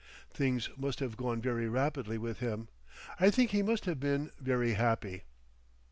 Things 0.33 0.71
must 0.75 0.99
have 0.99 1.15
gone 1.15 1.41
very 1.43 1.69
rapidly 1.69 2.17
with 2.17 2.39
him.... 2.39 2.69
I 3.19 3.29
think 3.29 3.51
he 3.51 3.61
must 3.61 3.85
have 3.85 3.99
been 3.99 4.31
very 4.41 4.73
happy. 4.73 5.25